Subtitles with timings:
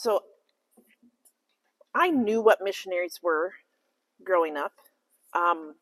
[0.00, 0.20] So
[1.94, 3.52] I knew what missionaries were
[4.24, 4.72] growing up.
[5.34, 5.74] Um,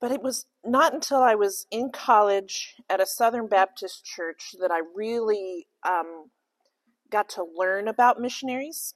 [0.00, 4.70] but it was not until I was in college at a Southern Baptist church that
[4.70, 6.30] I really um,
[7.10, 8.94] got to learn about missionaries.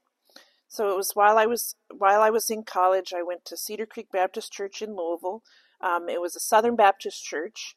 [0.68, 3.86] So it was while I was while I was in college, I went to Cedar
[3.86, 5.42] Creek Baptist Church in Louisville.
[5.80, 7.74] Um, it was a Southern Baptist church,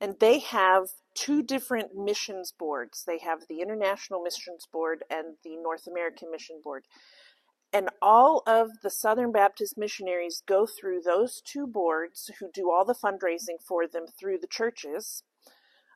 [0.00, 3.04] and they have two different missions boards.
[3.06, 6.84] They have the International Missions Board and the North American Mission Board.
[7.72, 12.84] And all of the Southern Baptist missionaries go through those two boards who do all
[12.84, 15.24] the fundraising for them through the churches.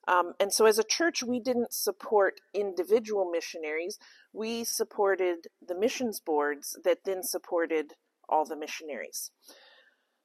[0.09, 3.99] Um, and so, as a church, we didn't support individual missionaries.
[4.33, 7.93] We supported the missions boards that then supported
[8.29, 9.31] all the missionaries.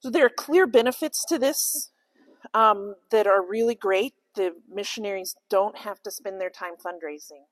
[0.00, 1.90] So, there are clear benefits to this
[2.52, 4.14] um, that are really great.
[4.36, 7.44] The missionaries don't have to spend their time fundraising,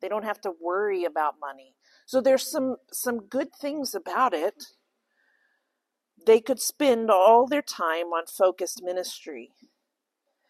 [0.00, 1.74] they don't have to worry about money.
[2.06, 4.64] So, there's some, some good things about it.
[6.26, 9.52] They could spend all their time on focused ministry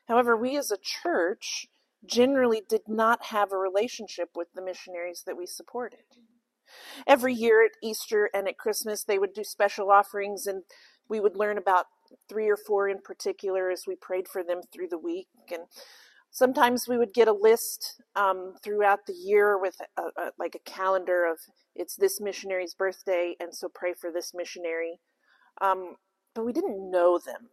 [0.08, 1.66] However, we as a church
[2.04, 6.04] generally did not have a relationship with the missionaries that we supported.
[7.06, 10.64] Every year at Easter and at Christmas, they would do special offerings, and
[11.08, 11.86] we would learn about
[12.28, 15.28] three or four in particular as we prayed for them through the week.
[15.50, 15.62] And
[16.30, 20.70] sometimes we would get a list um, throughout the year with a, a, like a
[20.70, 21.38] calendar of
[21.74, 25.00] it's this missionary's birthday, and so pray for this missionary.
[25.60, 25.96] Um,
[26.34, 27.50] but we didn't know them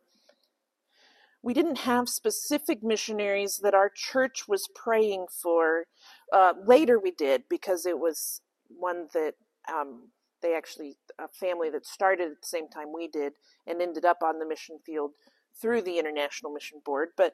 [1.43, 5.83] we didn't have specific missionaries that our church was praying for.
[6.31, 9.33] Uh, later we did because it was one that
[9.71, 10.09] um,
[10.43, 13.33] they actually, a family that started at the same time we did
[13.65, 15.11] and ended up on the mission field
[15.59, 17.09] through the International Mission Board.
[17.17, 17.33] But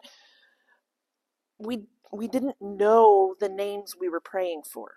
[1.58, 4.94] we, we didn't know the names we were praying for.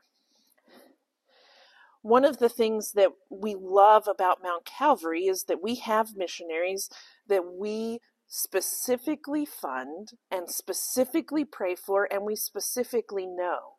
[2.03, 6.89] One of the things that we love about Mount Calvary is that we have missionaries
[7.29, 13.75] that we specifically fund and specifically pray for and we specifically know.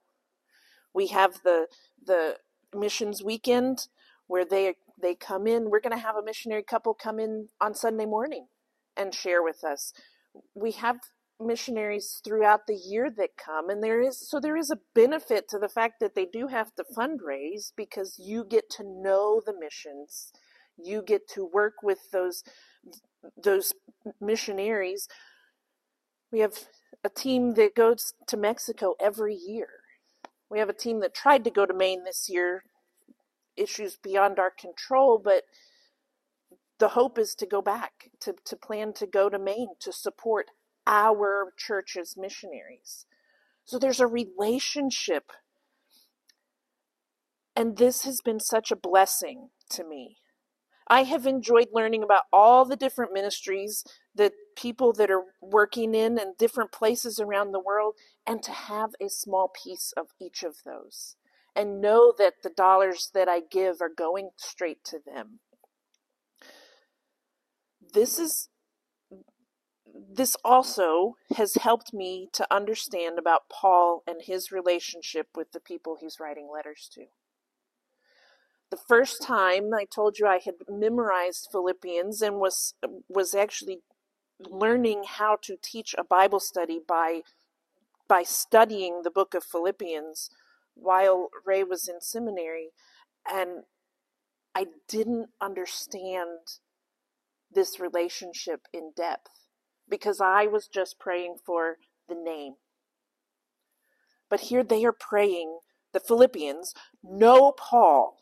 [0.93, 1.67] We have the
[2.05, 2.37] the
[2.73, 3.87] missions weekend
[4.27, 5.69] where they they come in.
[5.69, 8.47] We're going to have a missionary couple come in on Sunday morning
[8.97, 9.93] and share with us.
[10.55, 10.97] We have
[11.39, 15.59] missionaries throughout the year that come and there is so there is a benefit to
[15.59, 20.31] the fact that they do have to fundraise because you get to know the missions
[20.77, 22.43] you get to work with those
[23.41, 23.73] those
[24.21, 25.07] missionaries.
[26.31, 26.55] We have
[27.03, 29.69] a team that goes to Mexico every year.
[30.49, 32.63] We have a team that tried to go to Maine this year.
[33.55, 35.43] Issues beyond our control, but
[36.79, 40.47] the hope is to go back, to, to plan to go to Maine to support
[40.85, 43.05] our church's missionaries.
[43.65, 45.31] So there's a relationship.
[47.55, 50.17] And this has been such a blessing to me.
[50.87, 56.19] I have enjoyed learning about all the different ministries that people that are working in
[56.19, 57.95] and different places around the world
[58.27, 61.15] and to have a small piece of each of those
[61.55, 65.39] and know that the dollars that I give are going straight to them.
[67.93, 68.49] This is
[70.15, 75.97] this also has helped me to understand about Paul and his relationship with the people
[75.99, 77.05] he's writing letters to
[78.73, 82.73] the first time I told you I had memorized Philippians and was
[83.07, 83.81] was actually
[84.39, 87.21] learning how to teach a Bible study by
[88.07, 90.31] by studying the book of Philippians
[90.75, 92.69] while Ray was in seminary
[93.29, 93.63] and
[94.55, 96.59] I didn't understand
[97.51, 99.29] this relationship in depth
[99.89, 102.55] because I was just praying for the name.
[104.29, 105.59] But here they are praying,
[105.91, 106.73] the Philippians,
[107.03, 108.17] know Paul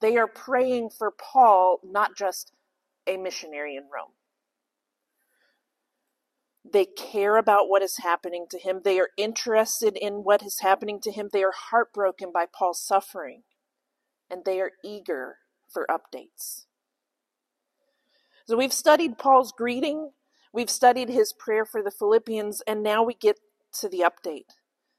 [0.00, 2.52] they are praying for Paul, not just
[3.06, 4.12] a missionary in Rome.
[6.70, 8.80] They care about what is happening to him.
[8.84, 11.30] They are interested in what is happening to him.
[11.32, 13.42] They are heartbroken by Paul's suffering.
[14.30, 15.38] And they are eager
[15.72, 16.66] for updates.
[18.46, 20.12] So we've studied Paul's greeting,
[20.54, 23.38] we've studied his prayer for the Philippians, and now we get
[23.80, 24.54] to the update.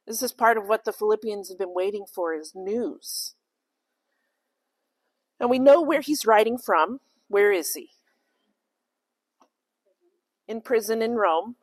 [0.05, 3.33] This is part of what the Philippians have been waiting for is news.
[5.39, 6.99] And we know where he's writing from.
[7.27, 7.89] Where is he?
[10.47, 11.55] In prison in Rome.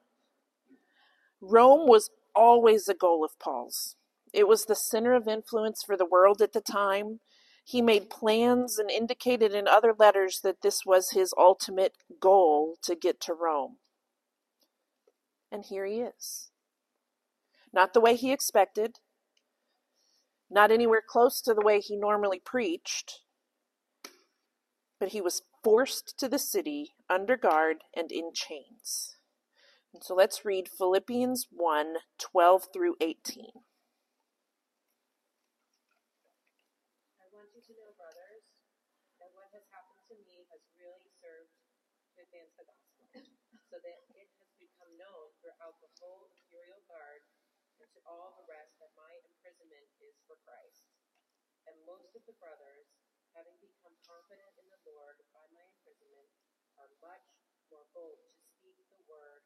[1.46, 3.96] Rome was always a goal of Paul's.
[4.34, 7.20] It was the center of influence for the world at the time.
[7.64, 12.96] He made plans and indicated in other letters that this was his ultimate goal to
[12.96, 13.78] get to Rome.
[15.52, 16.50] And here he is.
[17.72, 18.96] Not the way he expected.
[20.50, 23.20] not anywhere close to the way he normally preached,
[25.00, 29.15] but he was forced to the city under guard and in chains.
[29.96, 33.64] And so let's read Philippians 1 12 through 18.
[43.72, 47.24] so that it has become known throughout the whole imperial guard
[47.80, 50.92] and to all the rest that my imprisonment is for Christ.
[51.64, 52.84] And most of the brothers,
[53.32, 56.28] having become confident in the Lord by my imprisonment,
[56.76, 57.24] are much
[57.72, 59.45] more bold to speak the word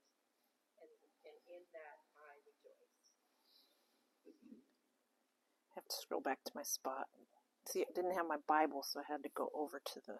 [1.61, 2.97] in that I rejoice.
[5.69, 7.05] I have to scroll back to my spot.
[7.67, 10.17] See, I didn't have my Bible, so I had to go over to the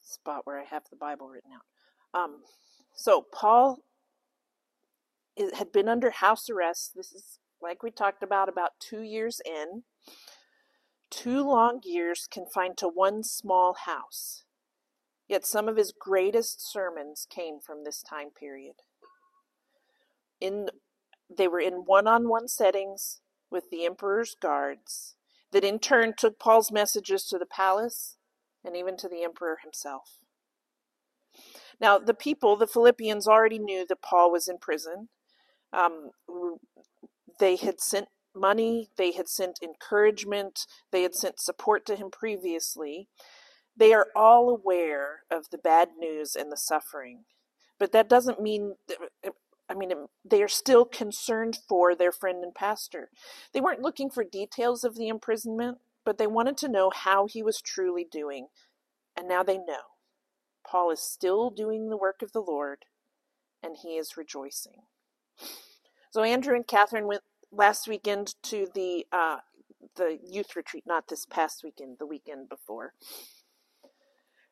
[0.00, 1.64] spot where I have the Bible written out.
[2.18, 2.42] Um,
[2.94, 3.78] so Paul
[5.56, 6.92] had been under house arrest.
[6.94, 9.84] This is like we talked about about 2 years in.
[11.10, 14.44] 2 long years confined to one small house.
[15.26, 18.82] Yet some of his greatest sermons came from this time period.
[20.40, 20.68] In
[21.34, 23.20] they were in one-on-one settings
[23.50, 25.14] with the emperor's guards
[25.52, 28.16] that in turn took Paul's messages to the palace
[28.64, 30.18] and even to the emperor himself.
[31.80, 35.08] Now, the people, the Philippians, already knew that Paul was in prison.
[35.72, 36.10] Um,
[37.38, 43.08] they had sent money, they had sent encouragement, they had sent support to him previously.
[43.76, 47.24] They are all aware of the bad news and the suffering.
[47.78, 48.74] But that doesn't mean,
[49.68, 49.92] I mean,
[50.24, 53.10] they are still concerned for their friend and pastor.
[53.52, 57.42] They weren't looking for details of the imprisonment, but they wanted to know how he
[57.42, 58.48] was truly doing.
[59.16, 59.96] And now they know.
[60.66, 62.84] Paul is still doing the work of the Lord,
[63.62, 64.82] and he is rejoicing.
[66.10, 69.38] So Andrew and Catherine went last weekend to the uh,
[69.96, 72.94] the youth retreat, not this past weekend, the weekend before.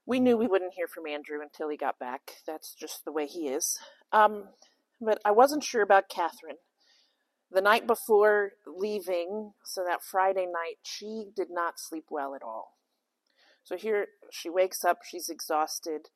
[0.07, 2.37] We knew we wouldn't hear from Andrew until he got back.
[2.47, 3.79] That's just the way he is.
[4.13, 4.45] Um,
[5.01, 6.57] but I wasn't sure about Catherine.
[7.51, 12.77] The night before leaving, so that Friday night, she did not sleep well at all.
[13.63, 16.09] So here she wakes up, she's exhausted.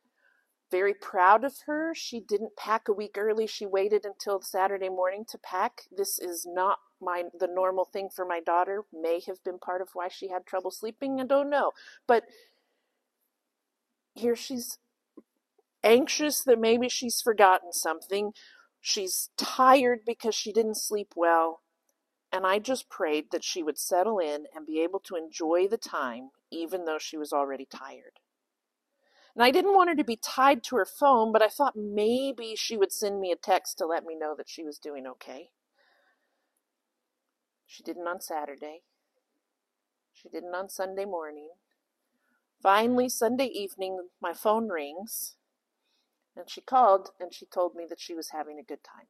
[0.70, 1.92] Very proud of her.
[1.96, 3.48] She didn't pack a week early.
[3.48, 5.82] She waited until Saturday morning to pack.
[5.90, 8.84] This is not my the normal thing for my daughter.
[8.92, 11.20] May have been part of why she had trouble sleeping.
[11.20, 11.72] I don't know.
[12.06, 12.24] But
[14.14, 14.78] here she's
[15.82, 18.32] anxious that maybe she's forgotten something.
[18.80, 21.60] She's tired because she didn't sleep well.
[22.32, 25.76] And I just prayed that she would settle in and be able to enjoy the
[25.76, 28.20] time, even though she was already tired.
[29.34, 32.54] And I didn't want her to be tied to her phone, but I thought maybe
[32.56, 35.50] she would send me a text to let me know that she was doing okay.
[37.66, 38.82] She didn't on Saturday.
[40.12, 41.50] She didn't on Sunday morning.
[42.62, 45.36] Finally, Sunday evening, my phone rings,
[46.36, 49.06] and she called and she told me that she was having a good time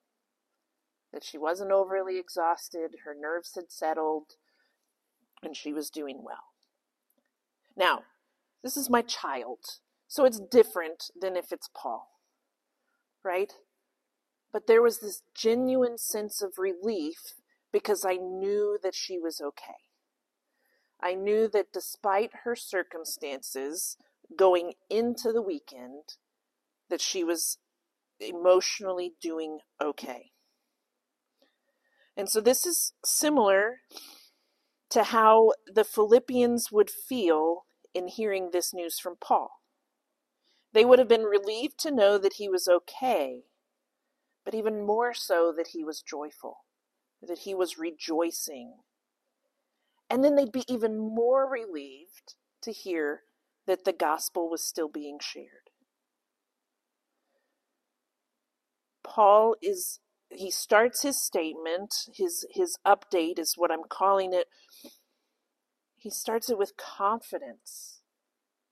[1.13, 4.35] that she wasn't overly exhausted, her nerves had settled,
[5.43, 6.55] and she was doing well.
[7.77, 8.03] Now,
[8.63, 9.59] this is my child,
[10.07, 12.09] so it's different than if it's Paul,
[13.25, 13.53] right?
[14.53, 17.35] But there was this genuine sense of relief
[17.73, 19.79] because I knew that she was okay.
[21.03, 23.97] I knew that despite her circumstances
[24.37, 26.17] going into the weekend,
[26.91, 27.59] that she was
[28.21, 30.33] emotionally doing okay.
[32.17, 33.79] And so this is similar
[34.91, 39.51] to how the Philippians would feel in hearing this news from Paul.
[40.73, 43.43] They would have been relieved to know that he was okay,
[44.45, 46.59] but even more so that he was joyful,
[47.23, 48.75] that he was rejoicing.
[50.09, 53.23] And then they'd be even more relieved to hear
[53.67, 55.70] that the gospel was still being shared.
[59.11, 59.99] Paul is
[60.29, 64.47] he starts his statement, his his update is what I'm calling it.
[65.97, 68.03] He starts it with confidence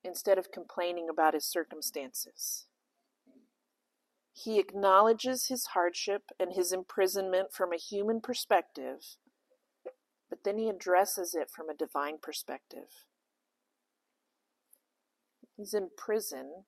[0.05, 2.67] instead of complaining about his circumstances.
[4.33, 9.17] He acknowledges his hardship and his imprisonment from a human perspective,
[10.31, 13.05] but then he addresses it from a divine perspective.
[15.57, 16.65] He's in prison,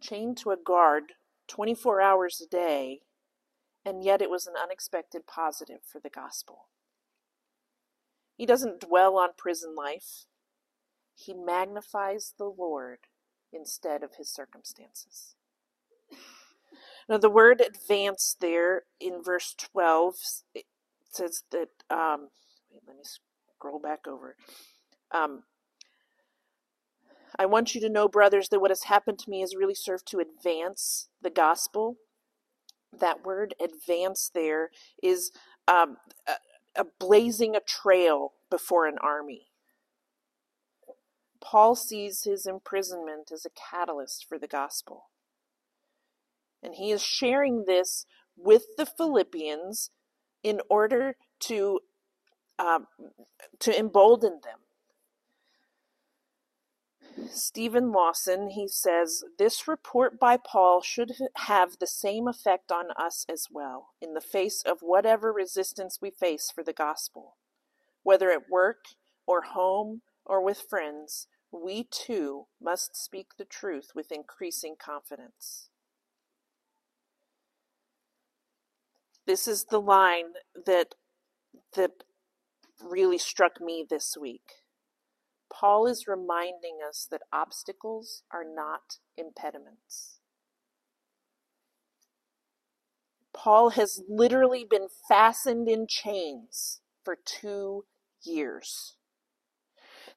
[0.00, 1.14] chained to a guard
[1.48, 3.00] 24 hours a day,
[3.84, 6.66] and yet it was an unexpected positive for the gospel.
[8.36, 10.26] He doesn't dwell on prison life,
[11.14, 12.98] he magnifies the Lord
[13.52, 15.34] instead of his circumstances.
[17.08, 20.14] Now, the word advance there in verse 12
[20.54, 20.66] it
[21.10, 22.28] says that, um,
[22.86, 24.36] let me scroll back over.
[25.10, 25.44] Um,
[27.38, 30.06] I want you to know, brothers, that what has happened to me has really served
[30.08, 31.96] to advance the gospel.
[32.92, 34.70] That word advance there
[35.02, 35.30] is
[35.66, 39.48] um, a, a blazing a trail before an army.
[41.40, 45.10] Paul sees his imprisonment as a catalyst for the gospel.
[46.62, 49.90] And he is sharing this with the Philippians
[50.42, 51.80] in order to,
[52.58, 52.80] uh,
[53.60, 54.58] to embolden them.
[57.30, 63.24] Steven Lawson, he says, this report by Paul should have the same effect on us
[63.28, 67.36] as well, in the face of whatever resistance we face for the gospel.
[68.02, 68.84] Whether at work
[69.26, 75.68] or home or with friends, we too must speak the truth with increasing confidence.
[79.26, 80.32] This is the line
[80.66, 80.94] that
[81.74, 81.90] that
[82.82, 84.62] really struck me this week.
[85.52, 90.18] Paul is reminding us that obstacles are not impediments.
[93.32, 97.84] Paul has literally been fastened in chains for two
[98.22, 98.96] years.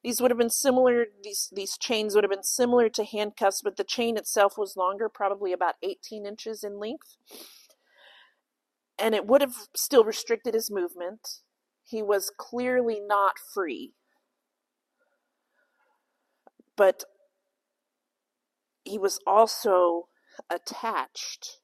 [0.02, 3.76] These would have been similar, these, these chains would have been similar to handcuffs, but
[3.76, 7.16] the chain itself was longer, probably about 18 inches in length
[9.02, 11.40] and it would have still restricted his movement.
[11.84, 13.94] He was clearly not free.
[16.76, 17.04] But
[18.84, 20.08] he was also
[20.50, 21.58] attached,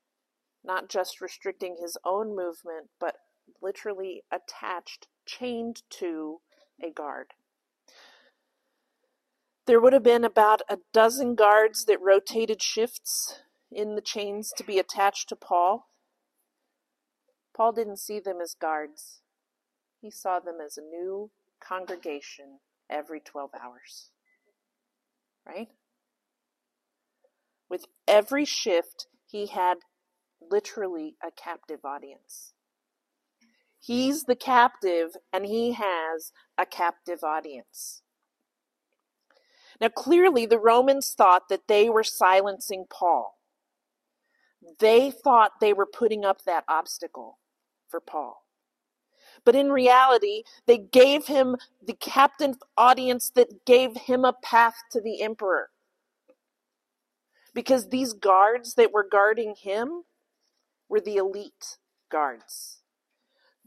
[0.64, 3.16] not just restricting his own movement, but
[3.60, 6.40] literally attached, chained to
[6.82, 7.34] a guard.
[9.66, 14.64] There would have been about a dozen guards that rotated shifts in the chains to
[14.64, 15.88] be attached to Paul.
[17.54, 19.20] Paul didn't see them as guards.
[20.00, 24.10] He saw them as a new congregation every 12 hours.
[25.48, 25.68] Right?
[27.70, 29.78] With every shift, he had
[30.40, 32.52] literally a captive audience.
[33.80, 38.02] He's the captive, and he has a captive audience.
[39.80, 43.38] Now, clearly, the Romans thought that they were silencing Paul.
[44.80, 47.38] They thought they were putting up that obstacle
[47.88, 48.47] for Paul.
[49.44, 55.00] But in reality, they gave him the captive audience that gave him a path to
[55.00, 55.70] the emperor.
[57.54, 60.02] Because these guards that were guarding him
[60.88, 61.78] were the elite
[62.10, 62.82] guards.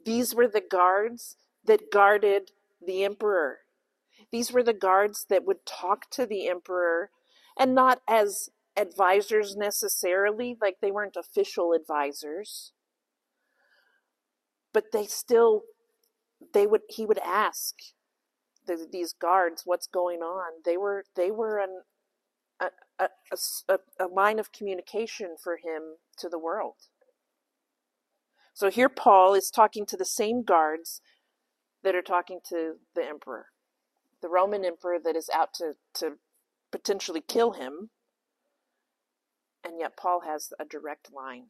[0.04, 1.36] These were the guards
[1.66, 2.51] that guarded
[2.86, 3.60] the emperor.
[4.32, 7.12] These were the guards that would talk to the emperor
[7.60, 12.72] and not as advisors necessarily, like they weren't official advisors,
[14.74, 15.63] but they still
[16.54, 17.75] they would he would ask
[18.68, 20.62] the, these guards what's going on.
[20.66, 21.82] They were they were an,
[23.00, 23.08] a,
[23.70, 26.75] a, a, line of communication for him to the world.
[28.54, 31.01] So here paul is talking to the same guards
[31.84, 33.48] that are talking to the emperor
[34.22, 36.18] the roman emperor that is out to, to
[36.72, 37.90] potentially kill him.
[39.63, 41.48] And yet paul has a direct line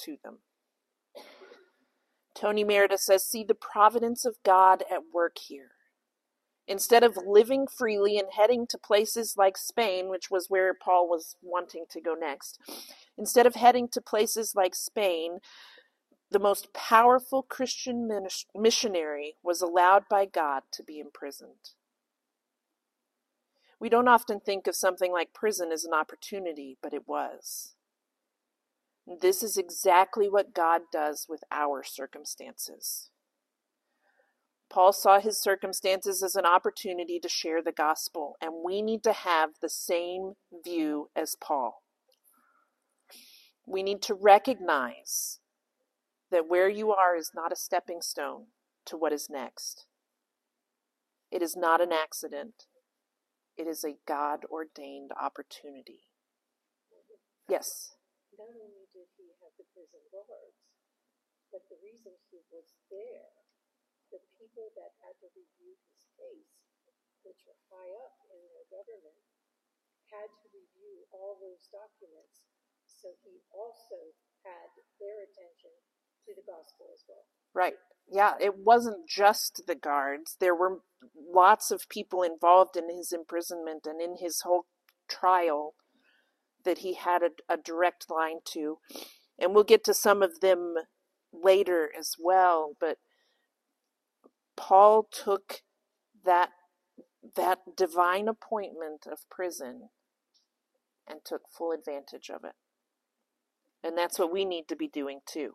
[0.00, 0.38] to them
[2.38, 5.72] Tony Merida says, see the providence of God at work here.
[6.68, 11.34] Instead of living freely and heading to places like Spain, which was where Paul was
[11.42, 12.58] wanting to go next,
[13.16, 15.38] instead of heading to places like Spain,
[16.30, 18.08] the most powerful Christian
[18.54, 21.72] missionary was allowed by God to be imprisoned.
[23.80, 27.74] We don't often think of something like prison as an opportunity, but it was.
[29.08, 33.08] This is exactly what God does with our circumstances.
[34.70, 39.14] Paul saw his circumstances as an opportunity to share the gospel, and we need to
[39.14, 41.82] have the same view as Paul.
[43.66, 45.40] We need to recognize
[46.30, 48.46] that where you are is not a stepping stone
[48.84, 49.86] to what is next.
[51.30, 52.64] It is not an accident,
[53.56, 56.00] it is a God ordained opportunity.
[57.48, 57.94] Yes?
[61.52, 63.32] But the reason he was there
[64.08, 66.56] the people that had to review his case,
[67.24, 69.20] which were high up in their government,
[70.08, 72.48] had to review all those documents.
[72.88, 75.76] So he also had their attention
[76.24, 77.28] to the gospel as well.
[77.52, 77.76] Right.
[78.08, 80.36] Yeah, it wasn't just the guards.
[80.40, 80.80] There were
[81.12, 84.66] lots of people involved in his imprisonment and in his whole
[85.08, 85.74] trial
[86.64, 88.78] that he had a, a direct line to.
[89.38, 90.74] And we'll get to some of them
[91.32, 92.98] later as well, but
[94.56, 95.62] Paul took
[96.24, 96.50] that
[97.36, 99.90] that divine appointment of prison
[101.08, 102.54] and took full advantage of it.
[103.82, 105.52] And that's what we need to be doing too.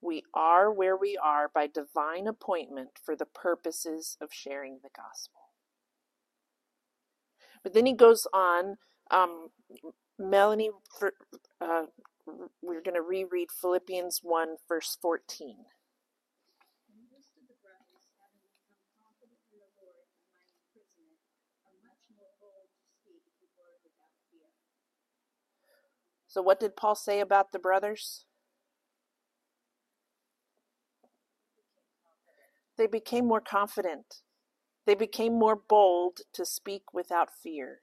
[0.00, 5.40] We are where we are by divine appointment for the purposes of sharing the gospel.
[7.62, 8.78] But then he goes on,
[9.10, 9.48] um,
[10.18, 11.12] Melanie, for,
[11.60, 11.86] uh,
[12.62, 15.56] we're going to reread Philippians 1, verse 14.
[26.26, 28.24] So, what did Paul say about the brothers?
[32.78, 34.22] They became more confident.
[34.86, 37.80] They became more bold to speak without fear.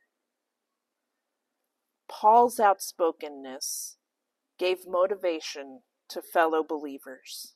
[2.07, 3.96] Paul's outspokenness
[4.57, 7.53] gave motivation to fellow believers.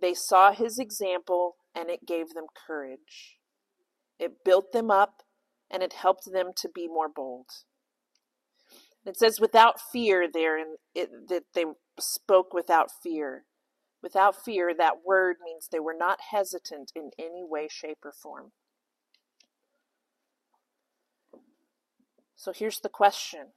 [0.00, 3.38] They saw his example and it gave them courage.
[4.18, 5.22] It built them up
[5.70, 7.46] and it helped them to be more bold.
[9.04, 10.76] It says without fear there and
[11.28, 11.64] that they
[11.98, 13.44] spoke without fear.
[14.02, 18.52] Without fear, that word means they were not hesitant in any way, shape, or form.
[22.36, 23.48] So here's the question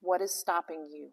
[0.00, 1.12] What is stopping you?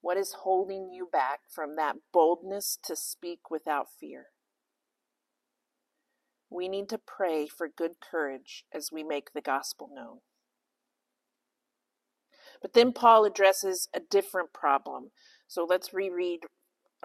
[0.00, 4.26] What is holding you back from that boldness to speak without fear?
[6.50, 10.18] We need to pray for good courage as we make the gospel known.
[12.60, 15.10] But then Paul addresses a different problem.
[15.48, 16.40] So let's reread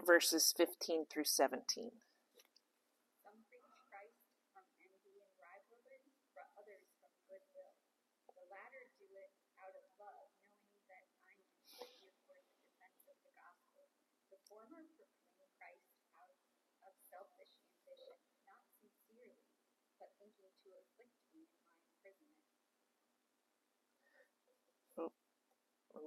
[0.06, 1.91] verses 15 through 17.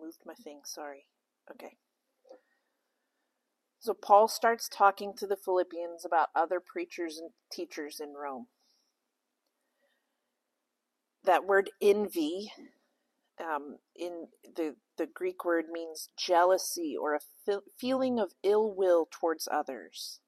[0.02, 1.06] Moved my thing, sorry.
[1.50, 1.76] Okay.
[3.80, 8.46] So Paul starts talking to the Philippians about other preachers and teachers in Rome.
[11.24, 12.52] That word envy
[13.40, 19.08] um, in the, the Greek word means jealousy or a fe- feeling of ill will
[19.10, 20.20] towards others.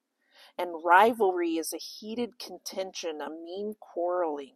[0.57, 4.55] And rivalry is a heated contention, a mean quarreling,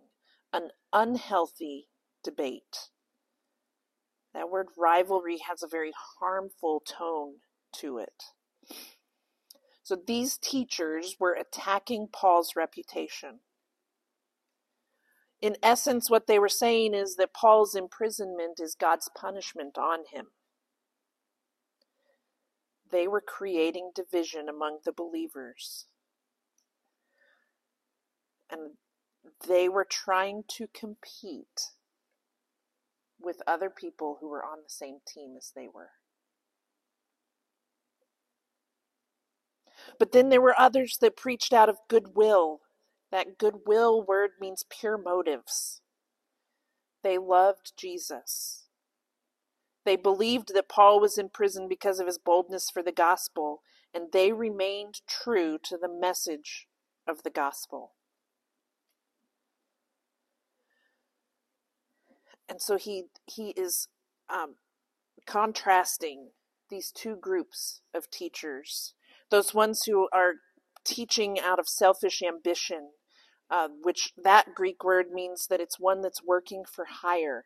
[0.54, 1.88] an unhealthy
[2.24, 2.90] debate.
[4.38, 7.38] That word rivalry has a very harmful tone
[7.78, 8.22] to it.
[9.82, 13.40] So these teachers were attacking Paul's reputation.
[15.42, 20.28] In essence, what they were saying is that Paul's imprisonment is God's punishment on him.
[22.92, 25.88] They were creating division among the believers.
[28.52, 28.74] And
[29.48, 31.72] they were trying to compete
[33.20, 35.92] with other people who were on the same team as they were.
[40.00, 42.62] But then there were others that preached out of goodwill.
[43.12, 45.82] That goodwill word means pure motives.
[47.04, 48.66] They loved Jesus.
[49.86, 53.62] They believed that Paul was in prison because of his boldness for the gospel,
[53.94, 56.68] and they remained true to the message
[57.08, 57.94] of the gospel.
[62.50, 63.88] And so he he is
[64.30, 64.56] um,
[65.26, 66.30] contrasting
[66.70, 68.94] these two groups of teachers
[69.30, 70.36] those ones who are
[70.86, 72.90] teaching out of selfish ambition
[73.50, 77.46] uh, which that greek word means that it's one that's working for hire.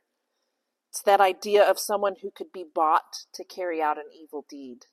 [0.90, 4.86] It's that idea of someone who could be bought to carry out an evil deed.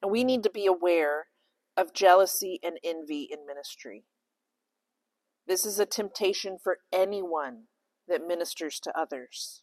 [0.00, 1.26] And we need to be aware
[1.76, 4.04] of jealousy and envy in ministry
[5.46, 7.64] this is a temptation for anyone
[8.08, 9.62] that ministers to others.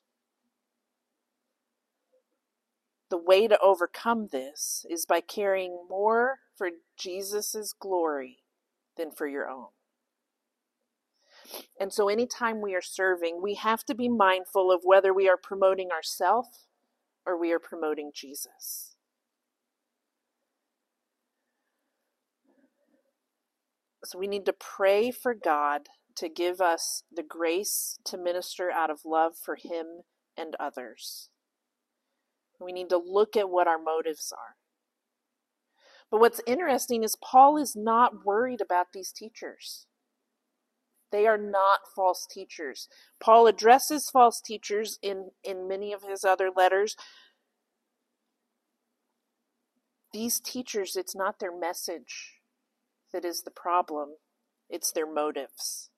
[3.10, 8.40] The way to overcome this is by caring more for Jesus' glory
[8.98, 9.68] than for your own.
[11.80, 15.38] And so, anytime we are serving, we have to be mindful of whether we are
[15.42, 16.68] promoting ourselves
[17.26, 18.96] or we are promoting Jesus.
[24.10, 25.82] So we need to pray for God
[26.16, 30.02] to give us the grace to minister out of love for Him
[30.36, 31.30] and others.
[32.60, 34.56] We need to look at what our motives are.
[36.10, 39.86] But what's interesting is Paul is not worried about these teachers.
[41.12, 42.88] They are not false teachers.
[43.20, 46.96] Paul addresses false teachers in, in many of his other letters.
[50.12, 52.39] These teachers, it's not their message
[53.14, 54.16] that is the problem,
[54.70, 55.90] it's their motives.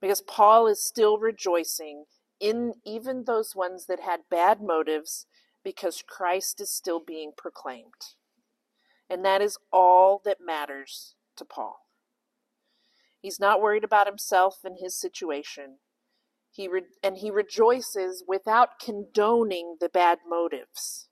[0.00, 2.04] Because Paul is still rejoicing
[2.40, 5.26] in even those ones that had bad motives
[5.64, 8.14] because Christ is still being proclaimed.
[9.10, 11.80] And that is all that matters to Paul.
[13.20, 15.78] He's not worried about himself and his situation.
[16.50, 21.07] He re- and he rejoices without condoning the bad motives.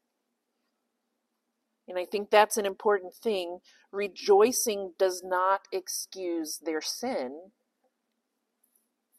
[1.89, 3.59] And I think that's an important thing.
[3.93, 7.51] Rejoicing does not excuse their sin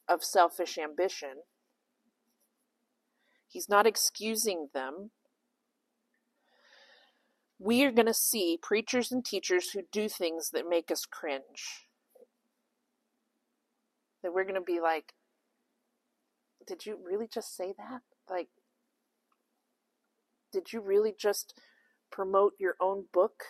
[0.08, 1.44] of selfish ambition.
[3.48, 5.12] He's not excusing them.
[7.60, 11.88] We are going to see preachers and teachers who do things that make us cringe.
[14.22, 15.14] That we're going to be like,
[16.68, 18.02] did you really just say that?
[18.30, 18.50] Like,
[20.52, 21.54] did you really just
[22.12, 23.44] promote your own book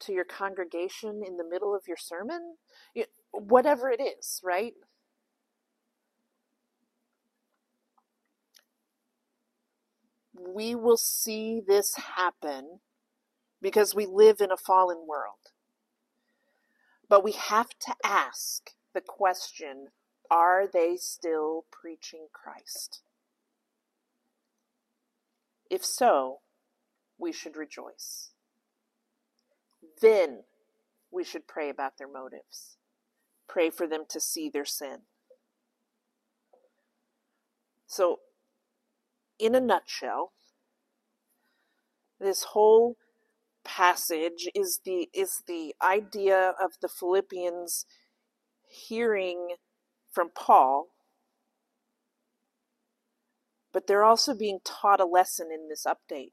[0.00, 2.56] to your congregation in the middle of your sermon?
[3.32, 4.74] Whatever it is, right?
[10.54, 12.80] we will see this happen
[13.60, 15.52] because we live in a fallen world.
[17.08, 19.88] But we have to ask the question
[20.30, 23.02] are they still preaching Christ?
[25.70, 26.38] If so,
[27.18, 28.30] we should rejoice.
[30.00, 30.44] Then
[31.10, 32.76] we should pray about their motives,
[33.48, 34.98] pray for them to see their sin.
[37.86, 38.20] So,
[39.38, 40.32] in a nutshell,
[42.20, 42.96] this whole
[43.64, 47.86] passage is the is the idea of the Philippians
[48.68, 49.56] hearing
[50.12, 50.88] from Paul
[53.72, 56.32] but they're also being taught a lesson in this update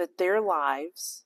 [0.00, 1.24] that their lives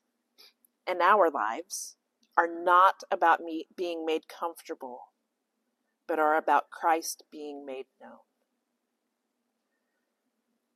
[0.87, 1.97] and our lives
[2.37, 5.13] are not about me being made comfortable
[6.07, 8.19] but are about Christ being made known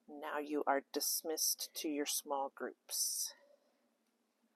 [0.09, 3.35] now you are dismissed to your small groups.